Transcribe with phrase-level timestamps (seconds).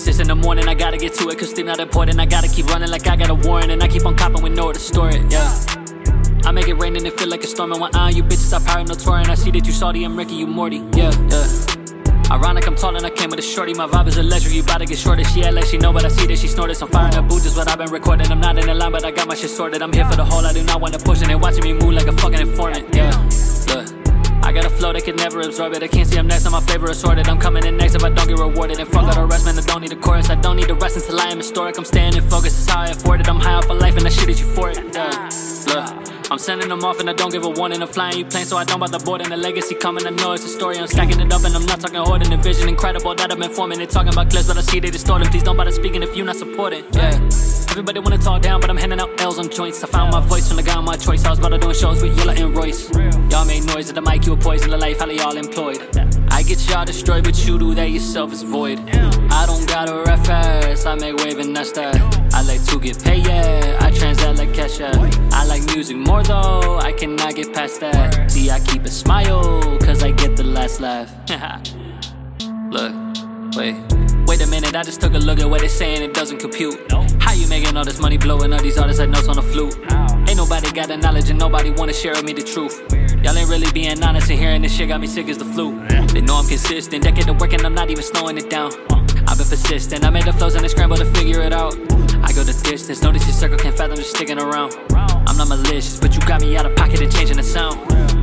[0.00, 2.18] six in the morning, I gotta get to it, cause sleep not important.
[2.18, 4.52] I gotta keep running like I got a warrant, and I keep on copping with
[4.52, 5.48] nowhere to store it, yeah.
[6.44, 7.70] I make it rain and it feel like a storm.
[7.72, 9.28] And one eye, you bitches are power no touring.
[9.28, 10.78] I see that you salty, I'm Ricky, you Morty.
[10.94, 12.32] Yeah, yeah.
[12.32, 13.74] Ironic, I'm tall and I came with a shorty.
[13.74, 15.26] My vibe is electric, you bout to get shorted.
[15.26, 16.76] She act like she know, but I see that she snorted.
[16.76, 18.30] Some fire in her boots is what I've been recording.
[18.32, 19.82] I'm not in the line, but I got my shit sorted.
[19.82, 21.26] I'm here for the whole, I do not want to push it.
[21.26, 22.94] They watching me move like a fucking informant.
[22.94, 23.10] Yeah,
[24.80, 25.82] flow that can never absorb it.
[25.82, 27.28] I can't see I'm next on my flavor assorted.
[27.28, 28.80] I'm coming in next if I don't get rewarded.
[28.80, 29.58] And fuck all the rest, man.
[29.58, 30.30] I don't need a chorus.
[30.30, 31.76] I don't need the rest until I am historic.
[31.76, 33.28] I'm staying in focus, that's how I afford it.
[33.28, 34.78] I'm high off of life and that shit is euphoric.
[34.78, 34.90] I'm
[36.40, 37.82] sending them off and I don't give a warning.
[37.82, 39.28] I'm flying you plane, so I don't bother boarding.
[39.28, 40.78] The legacy coming, I know it's a story.
[40.78, 42.30] I'm stacking it up and I'm not talking hoarding.
[42.30, 43.78] The vision incredible that I've been forming.
[43.78, 45.30] They talking about clips, but I see they distorted.
[45.30, 46.84] Please don't bother speaking if you're not supporting.
[46.92, 47.28] Yeah.
[47.70, 49.82] Everybody wanna talk down, but I'm handing out L's on joints.
[49.84, 51.24] I found my voice the guy on my choice.
[51.24, 52.90] I was about to doing shows with Yella and Royce.
[53.30, 55.80] Y'all made noise at the mic, you a poison the life, how y'all employed.
[56.30, 58.78] I get y'all destroyed, but you do that yourself is void.
[59.30, 62.19] I don't gotta rap fast, I make wave and that's that.
[62.40, 63.76] I like to get paid, yeah.
[63.80, 65.10] I transact like cash, yeah.
[65.30, 68.30] I like music more though, I cannot get past that.
[68.30, 71.12] See, I keep a smile, cause I get the last laugh.
[72.70, 72.94] Look,
[73.54, 73.76] wait.
[74.26, 76.80] Wait a minute, I just took a look at what it's saying, it doesn't compute.
[77.20, 79.76] How you making all this money blowing all these artists like notes on the flute?
[80.26, 82.80] Ain't nobody got the knowledge and nobody wanna share with me the truth.
[83.22, 85.78] Y'all ain't really being honest and hearing this shit got me sick as the flu.
[86.06, 88.72] They know I'm consistent, decade of work and I'm not even slowing it down.
[89.28, 91.99] I've been persistent, I made the flows and I scramble to figure it out.
[92.30, 94.72] I go the distance, notice your circle can't fathom just sticking around.
[94.92, 97.74] I'm not malicious, but you got me out of pocket and changing the sound.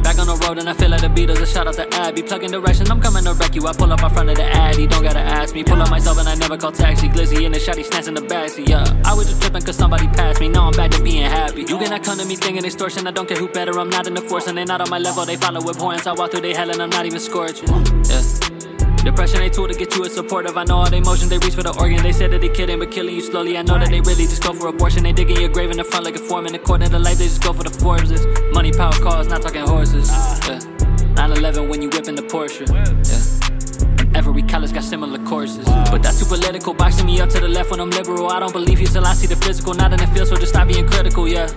[0.02, 2.24] Back on the road and I feel like the Beatles, a shout out to Abbey.
[2.24, 3.68] Plugging direction, I'm coming to wreck you.
[3.68, 5.62] I pull up in front of the Addy, don't gotta ask me.
[5.62, 7.10] Pull up myself and I never call taxi.
[7.10, 8.86] Glizzy in the shotty, snatching the backseat, yeah.
[9.04, 11.64] I was just tripping cause somebody passed me, now I'm back to being happy.
[11.64, 14.14] You cannot come to me thinking extortion, I don't care who better, I'm not in
[14.14, 15.26] the force and they not on my level.
[15.26, 18.77] They follow with horns, I walk through their hell and I'm not even scorching, yeah.
[19.08, 20.58] Depression ain't tool to get you a supportive.
[20.58, 22.04] I know all the emotions, they reach for the organ.
[22.04, 23.58] They said that they kidding, but killing you slowly.
[23.58, 25.04] I know that they really just go for abortion.
[25.04, 26.54] They dig in your grave in the front like a foreman.
[26.56, 28.28] According to life, they just go for the Forbeses.
[28.52, 30.10] Money, power, cars, not talking horses.
[30.46, 30.60] Yeah.
[31.16, 32.68] 911 when you whipping the Porsche.
[32.68, 33.47] Yeah.
[34.68, 35.66] College got similar courses.
[35.66, 38.30] But that's too political, boxing me up to the left when I'm liberal.
[38.30, 40.52] I don't believe you till I see the physical, not in the field, so just
[40.52, 41.48] stop being critical, yeah.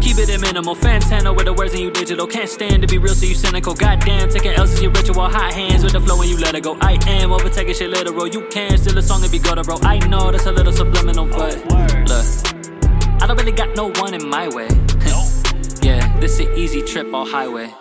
[0.00, 2.28] Keep it at minimal, Fantano with the words in you digital.
[2.28, 3.74] Can't stand to be real, so you cynical.
[3.74, 5.28] Goddamn, taking L's is your ritual.
[5.28, 6.78] Hot hands with the flow when you let it go.
[6.80, 8.28] I am overtaking shit literal.
[8.28, 9.76] You can still a song and be gutter, bro.
[9.82, 11.56] I know that's a little subliminal, but
[12.06, 12.26] look,
[13.20, 14.68] I don't really got no one in my way.
[15.82, 17.74] yeah, this an easy trip all highway.